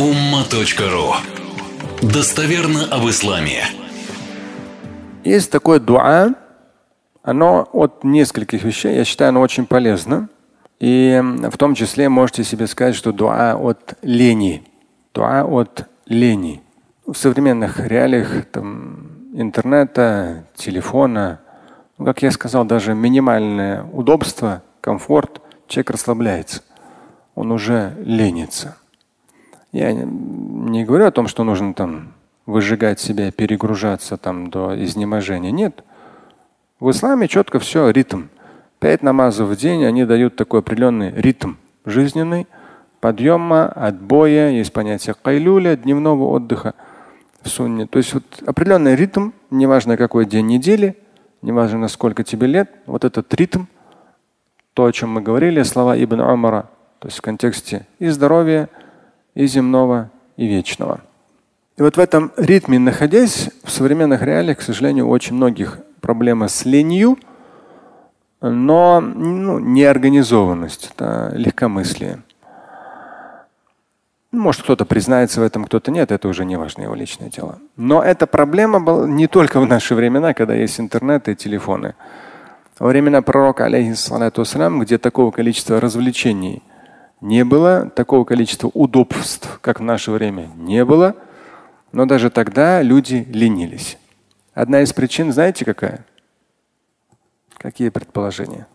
[0.00, 1.12] umma.ru
[2.00, 3.64] Достоверно об исламе.
[5.24, 6.34] Есть такое дуа,
[7.22, 10.30] оно от нескольких вещей, я считаю, оно очень полезно.
[10.78, 14.62] И в том числе можете себе сказать, что дуа от лени.
[15.12, 16.62] Дуа от лени.
[17.06, 21.40] В современных реалиях там, интернета, телефона,
[21.98, 26.62] ну, как я сказал, даже минимальное удобство, комфорт, человек расслабляется.
[27.34, 28.78] Он уже ленится.
[29.72, 32.12] Я не говорю о том, что нужно там
[32.46, 35.50] выжигать себя, перегружаться там до изнеможения.
[35.50, 35.84] Нет.
[36.80, 38.24] В исламе четко все, ритм.
[38.80, 41.54] Пять намазов в день, они дают такой определенный ритм
[41.84, 42.46] жизненный,
[43.00, 46.74] подъема, отбоя, есть понятие кайлюля, дневного отдыха
[47.42, 47.86] в сунне.
[47.86, 50.96] То есть вот определенный ритм, неважно какой день недели,
[51.42, 53.64] неважно насколько тебе лет, вот этот ритм,
[54.74, 58.68] то, о чем мы говорили, слова Ибн Умара, то есть в контексте и здоровья,
[59.34, 61.00] и земного, и вечного.
[61.76, 66.48] И вот в этом ритме, находясь в современных реалиях, к сожалению, у очень многих проблема
[66.48, 67.18] с ленью,
[68.40, 72.22] но ну, неорганизованность, это легкомыслие.
[74.32, 77.58] Может, кто-то признается в этом, кто-то нет, это уже не важно, его личное дело.
[77.76, 81.94] Но эта проблема была не только в наши времена, когда есть интернет и телефоны.
[82.78, 84.44] Во времена пророка, алейхиссалату
[84.80, 86.62] где такого количества развлечений
[87.20, 91.16] не было, такого количества удобств, как в наше время, не было.
[91.92, 93.98] Но даже тогда люди ленились.
[94.54, 96.04] Одна из причин, знаете, какая?
[97.56, 98.66] Какие предположения?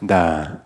[0.00, 0.62] Да.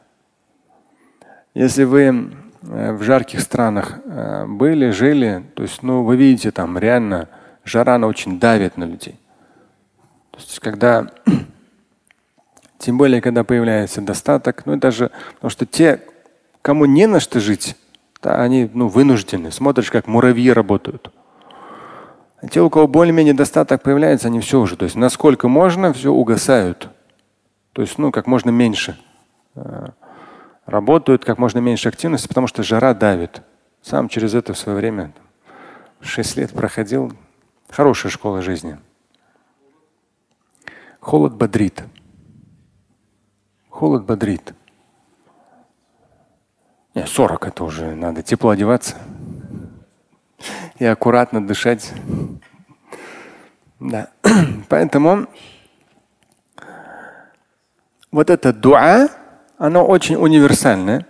[1.55, 2.32] Если вы
[2.62, 7.28] э, в жарких странах э, были, жили, то есть, ну, вы видите, там реально
[7.64, 9.19] жара, она очень давит на людей.
[10.30, 11.10] То есть, когда,
[12.78, 16.00] тем более, когда появляется достаток, ну, и даже, потому что те,
[16.62, 17.77] кому не на что жить,
[18.22, 19.50] да, они ну, вынуждены.
[19.50, 21.12] Смотришь, как муравьи работают.
[22.42, 26.10] А те, у кого более-менее достаток появляется, они все уже, то есть насколько можно, все
[26.10, 26.88] угасают.
[27.72, 28.98] То есть, ну, как можно меньше
[29.54, 29.88] э,
[30.66, 33.42] работают, как можно меньше активности, потому что жара давит.
[33.82, 35.12] Сам через это в свое время
[36.00, 37.12] шесть лет проходил.
[37.71, 38.78] Хорошая школа жизни.
[40.98, 41.84] Холод бодрит.
[43.69, 44.54] Холод бодрит.
[46.95, 48.97] Не, 40 это уже надо тепло одеваться
[50.78, 51.93] и аккуратно дышать.
[53.78, 54.09] Да.
[54.69, 55.27] Поэтому
[58.11, 59.09] вот это дуа,
[59.59, 61.06] оно очень универсальное.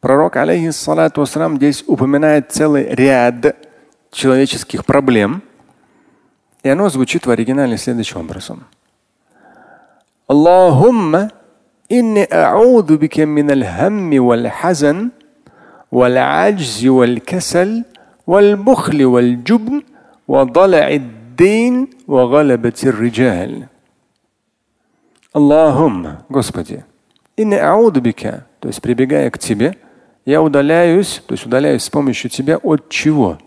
[0.00, 3.56] Пророк, алейхиссалату вассалам, здесь упоминает целый ряд
[4.12, 5.42] человеческих проблем.
[6.62, 8.66] И оно звучит в оригинале следующим образом.
[10.28, 11.30] Аллахумма
[11.88, 15.12] inni a'udhu bika min al-hammi wal-hazan
[15.91, 17.83] wal-ajzi wal-kasal
[18.27, 19.83] wal-bukhli wal-jubn
[20.27, 23.67] wa-ضلع الدين وغلبة الرجال
[25.33, 26.83] Аллахумма, Господи,
[27.37, 29.77] инна ауду бика, то есть прибегая к Тебе,
[30.25, 33.37] я удаляюсь, то есть удаляюсь с помощью Тебя от чего?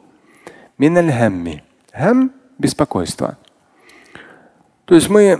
[0.78, 1.62] Миналь хамми.
[1.92, 3.36] Хам – беспокойство.
[4.84, 5.38] То есть мы,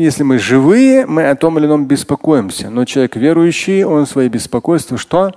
[0.00, 2.70] если мы живые, мы о том или ином беспокоимся.
[2.70, 5.32] Но человек верующий, он свои беспокойства что?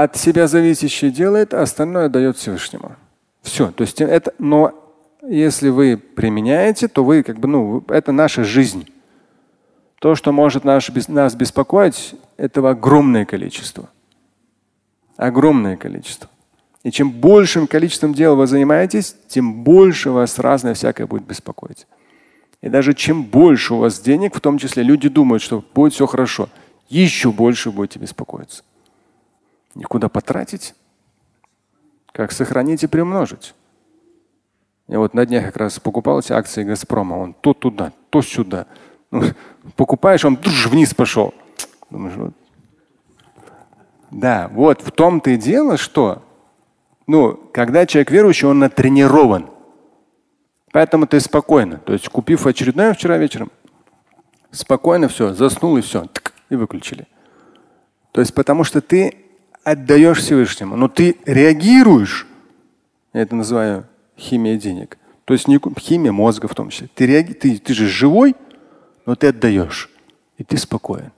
[0.00, 2.94] От себя зависящее делает, а остальное дает Всевышнему.
[3.42, 3.72] Все.
[3.72, 4.72] То есть это, но
[5.28, 8.88] если вы применяете, то вы как бы, ну, это наша жизнь.
[9.98, 13.88] То, что может наш, нас беспокоить, этого огромное количество.
[15.16, 16.30] Огромное количество.
[16.84, 21.88] И чем большим количеством дел вы занимаетесь, тем больше вас разное всякое будет беспокоить.
[22.60, 26.06] И даже чем больше у вас денег, в том числе люди думают, что будет все
[26.06, 26.48] хорошо,
[26.88, 28.62] еще больше будете беспокоиться.
[29.74, 30.74] Никуда потратить,
[32.12, 33.54] как сохранить и приумножить.
[34.88, 37.14] Я вот на днях как раз покупал эти акции Газпрома.
[37.14, 38.66] Он то туда, то сюда.
[39.10, 39.22] Ну,
[39.76, 41.34] покупаешь, он вниз пошел.
[41.90, 42.32] Думаешь, вот.
[44.10, 46.22] Да, вот в том-то и дело, что
[47.08, 49.48] ну, когда человек верующий, он натренирован.
[50.72, 51.78] Поэтому ты спокойно.
[51.78, 53.50] То есть купив очередное вчера вечером,
[54.50, 56.06] спокойно все, заснул и все,
[56.50, 57.06] и выключили.
[58.12, 59.16] То есть потому что ты
[59.70, 62.26] отдаешь Всевышнему, но ты реагируешь,
[63.12, 63.86] я это называю
[64.16, 64.98] химия денег.
[65.24, 65.46] То есть
[65.78, 66.88] химия мозга в том числе.
[66.94, 68.34] Ты, реаги, ты, ты же живой,
[69.04, 69.90] но ты отдаешь.
[70.38, 71.12] И ты спокоен.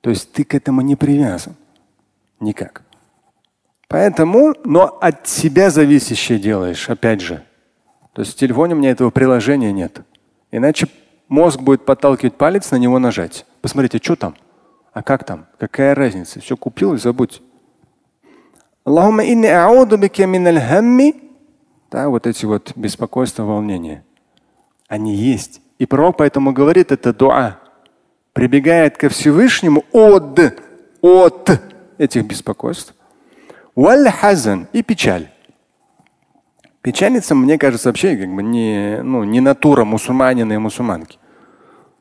[0.00, 1.54] То есть ты к этому не привязан.
[2.40, 2.82] Никак.
[3.88, 7.42] Поэтому, но от себя зависящее делаешь, опять же.
[8.12, 10.00] То есть в телефоне у меня этого приложения нет.
[10.50, 10.88] Иначе
[11.28, 13.46] мозг будет подталкивать палец, на него нажать.
[13.62, 14.36] Посмотрите, что там?
[14.92, 15.46] А как там?
[15.58, 16.40] Какая разница?
[16.40, 17.42] Все купил и забудь.
[18.84, 21.14] Аллахума инни ауду бика миналь хамми.
[21.90, 24.04] Да, вот эти вот беспокойства, волнения.
[24.88, 25.62] Они есть.
[25.78, 27.58] И пророк поэтому говорит, это дуа.
[28.34, 30.38] Прибегает ко Всевышнему от,
[31.00, 31.60] от
[31.96, 32.94] этих беспокойств.
[33.74, 35.28] Валь хазан и печаль.
[36.82, 41.18] Печалиться, мне кажется, вообще как бы не, ну, не натура мусульманина и мусульманки.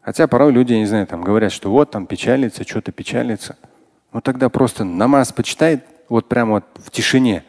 [0.01, 3.55] Хотя порой люди, я не знаю, там говорят, что вот там печалится, что-то печалится.
[4.11, 7.43] Ну тогда просто намаз почитает вот прямо вот в тишине.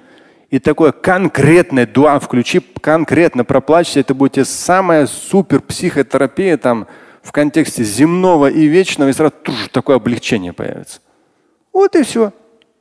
[0.51, 4.01] И такое конкретное дуа включи, конкретно проплачьте.
[4.01, 6.87] Это будет самая супер психотерапия там
[7.23, 11.01] в контексте земного и вечного, и сразу туж, такое облегчение появится.
[11.73, 12.33] Вот и все.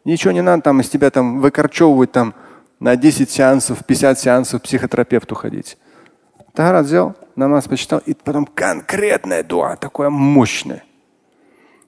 [0.05, 2.35] Ничего не надо там из тебя там выкорчевывать там
[2.79, 5.77] на 10 сеансов, 50 сеансов психотерапевту ходить.
[6.53, 10.83] Тахарат взял, намаз почитал, и потом конкретная дуа, такое мощное.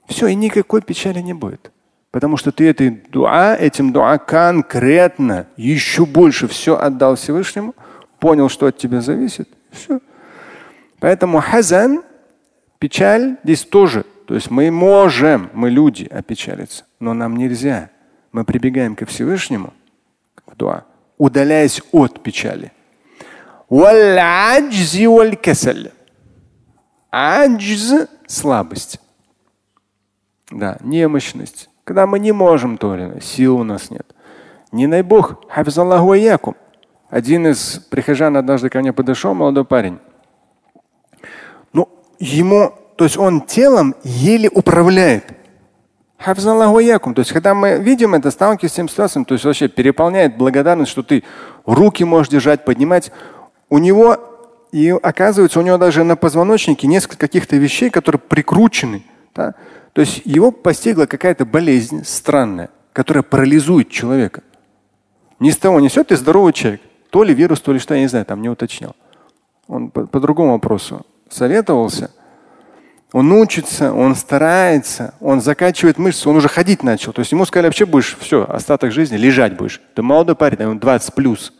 [0.08, 1.70] Все, и никакой печали не будет.
[2.16, 7.74] Потому что ты этой дуа, этим дуа конкретно еще больше все отдал Всевышнему,
[8.18, 9.50] понял, что от тебя зависит.
[9.70, 10.00] Все.
[10.98, 12.02] Поэтому хазан,
[12.78, 14.06] печаль здесь тоже.
[14.26, 17.90] То есть мы можем, мы люди, опечалиться, но нам нельзя.
[18.32, 19.74] Мы прибегаем ко Всевышнему
[20.46, 20.86] в дуа,
[21.18, 22.72] удаляясь от печали.
[27.10, 29.00] Аджз– слабость.
[30.50, 31.68] Да, немощность.
[31.86, 34.04] Когда мы не можем то или сил у нас нет.
[34.72, 36.56] Не дай Бог, аякум.
[37.08, 40.00] Один из прихожан однажды ко мне подошел, молодой парень.
[41.72, 41.88] Ну,
[42.18, 45.32] ему, то есть он телом еле управляет.
[47.14, 50.90] То есть, когда мы видим это, сталкиваемся с этим ситуацией, то есть вообще переполняет благодарность,
[50.90, 51.22] что ты
[51.66, 53.12] руки можешь держать, поднимать.
[53.70, 54.16] У него,
[54.72, 59.04] и оказывается, у него даже на позвоночнике несколько каких-то вещей, которые прикручены.
[59.36, 59.54] Да?
[59.92, 64.42] То есть его постигла какая-то болезнь странная, которая парализует человека.
[65.38, 66.80] Ни с того ни сего ты здоровый человек.
[67.10, 68.96] То ли вирус, то ли что, я не знаю, там не уточнял.
[69.68, 72.10] Он по, по другому вопросу советовался–
[73.12, 77.12] он учится, он старается, он закачивает мышцы, он уже ходить начал.
[77.12, 79.80] То есть ему сказали, вообще будешь все, остаток жизни лежать будешь.
[79.94, 81.52] Ты молодой парень, ему 20 плюс.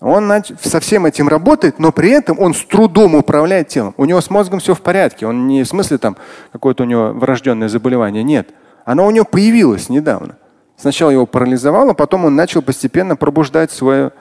[0.00, 3.94] Он со всем этим работает, но при этом он с трудом управляет телом.
[3.96, 5.26] У него с мозгом все в порядке.
[5.26, 6.16] Он не в смысле там
[6.52, 8.22] какое-то у него врожденное заболевание.
[8.22, 8.50] Нет.
[8.84, 10.36] Оно у него появилось недавно.
[10.76, 14.12] Сначала его парализовало, потом он начал постепенно пробуждать свое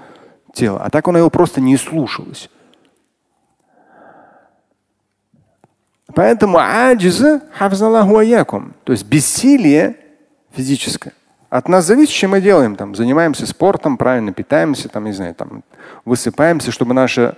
[0.54, 0.82] тело.
[0.82, 2.50] А так он его просто не слушалось.
[6.14, 7.42] Поэтому аджиза.
[8.86, 9.98] То есть бессилие
[10.56, 11.14] физическое.
[11.50, 12.76] От нас зависит, чем мы делаем.
[12.76, 15.64] Там, занимаемся спортом, правильно питаемся, там, не знаю, там,
[16.04, 17.38] высыпаемся, чтобы наше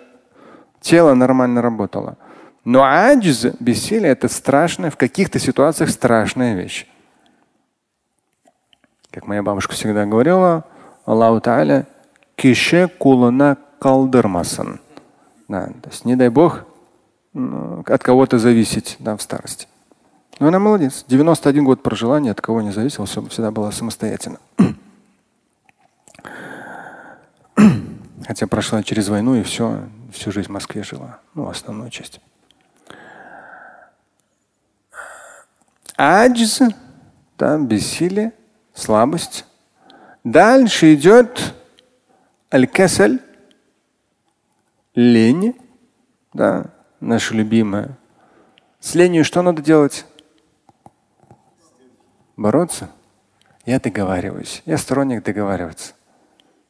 [0.81, 2.18] тело нормально работало.
[2.63, 6.88] Но аджиз, бессилие, это страшная, в каких-то ситуациях страшная вещь.
[9.12, 10.65] Как моя бабушка всегда говорила,
[11.06, 11.86] Аллаху Та'аля,
[12.36, 14.80] кише кулана калдырмасын.
[15.48, 16.65] Да, то есть, не дай Бог,
[17.33, 19.68] от кого-то зависеть да, в старости.
[20.39, 21.03] Но она молодец.
[21.07, 24.39] 91 год прожила, ни от кого не зависела, всегда была самостоятельна.
[28.27, 31.19] Хотя прошла через войну и все, всю жизнь в Москве жила.
[31.33, 32.19] Ну, основную часть.
[35.95, 36.61] Аджз,
[37.37, 38.33] да, бессилие,
[38.75, 39.45] слабость.
[40.23, 41.56] Дальше идет
[42.53, 43.19] аль-касаль,
[44.94, 45.56] лень,
[46.33, 46.65] да,
[46.99, 47.97] наша любимая.
[48.79, 50.06] С ленью что надо делать?
[52.37, 52.89] Бороться?
[53.65, 54.61] Я договариваюсь.
[54.65, 55.94] Я сторонник договариваться.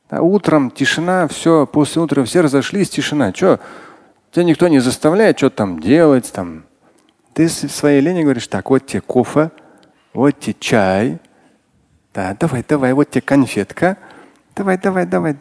[0.09, 3.33] Да, утром тишина, все, после утра все разошлись, тишина.
[3.33, 3.59] Что?
[4.31, 6.31] Тебя никто не заставляет что там делать.
[6.31, 6.63] Там.
[7.33, 9.51] Ты своей лени говоришь, так, вот тебе кофе,
[10.13, 11.19] вот тебе чай.
[12.13, 13.97] Да, давай, давай, вот тебе конфетка.
[14.55, 15.35] Давай, давай, давай.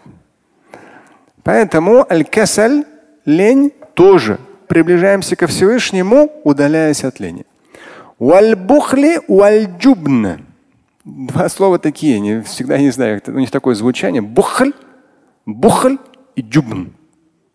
[1.43, 2.85] Поэтому аль-касаль,
[3.25, 7.47] лень тоже приближаемся ко Всевышнему, удаляясь от лени.
[8.19, 10.47] Вальбухли вальджубн.
[11.05, 14.23] Два слова такие, не, всегда не знаю, у них такое звучание.
[14.23, 14.73] Бухль,
[15.45, 15.99] бухль
[16.35, 16.95] и джубн.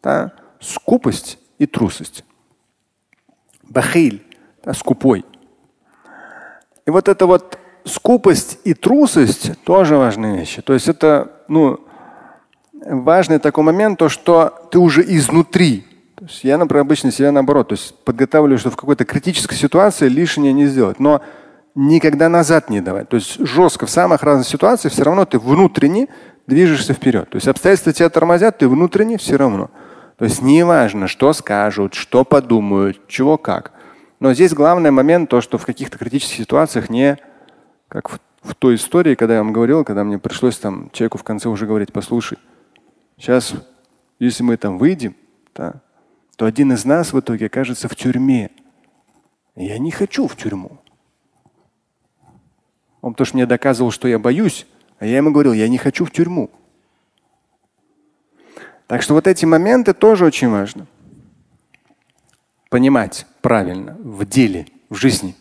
[0.03, 0.33] Да?
[0.59, 2.23] Скупость и трусость.
[3.63, 4.23] Бахиль,
[4.63, 5.25] да, скупой.
[6.85, 10.61] И вот эта вот скупость и трусость тоже важные вещи.
[10.61, 11.79] То есть это ну,
[12.73, 15.85] важный такой момент, то, что ты уже изнутри
[16.25, 20.53] есть я, например, обычно себя наоборот, то есть подготавливаю, что в какой-то критической ситуации лишнее
[20.53, 20.99] не сделать.
[20.99, 21.21] Но
[21.73, 23.09] никогда назад не давать.
[23.09, 26.07] То есть жестко в самых разных ситуациях все равно ты внутренне
[26.45, 27.29] движешься вперед.
[27.29, 29.71] То есть обстоятельства тебя тормозят, ты внутренне все равно.
[30.17, 33.71] То есть неважно, что скажут, что подумают, чего как.
[34.19, 37.17] Но здесь главный момент то, что в каких-то критических ситуациях не
[37.87, 41.23] как в, в той истории, когда я вам говорил, когда мне пришлось там человеку в
[41.23, 42.37] конце уже говорить, послушай,
[43.17, 43.53] сейчас,
[44.19, 45.15] если мы там выйдем,
[45.55, 45.81] да,
[46.41, 48.49] то один из нас в итоге окажется в тюрьме.
[49.55, 50.79] Я не хочу в тюрьму.
[53.01, 54.65] Он потому что мне доказывал, что я боюсь,
[54.97, 56.49] а я ему говорил, я не хочу в тюрьму.
[58.87, 60.87] Так что вот эти моменты тоже очень важно.
[62.71, 65.35] Понимать правильно в деле, в жизни.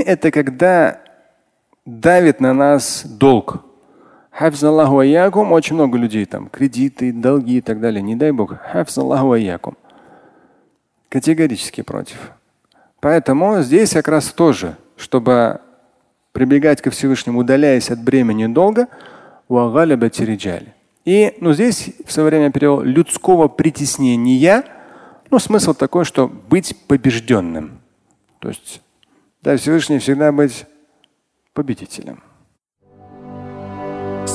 [0.00, 1.02] это когда
[1.84, 3.66] давит на нас долг.
[5.52, 8.02] Очень много людей там, кредиты, долги и так далее.
[8.02, 8.54] Не дай Бог.
[11.08, 12.32] Категорически против.
[13.00, 15.60] Поэтому здесь как раз тоже, чтобы
[16.32, 18.88] прибегать ко Всевышнему, удаляясь от бремени долга,
[21.04, 24.64] и ну, здесь в свое время перевел людского притеснения.
[25.30, 27.80] Ну, смысл такой, что быть побежденным.
[28.38, 28.80] То есть,
[29.42, 30.64] да, Всевышний всегда быть
[31.52, 32.22] победителем.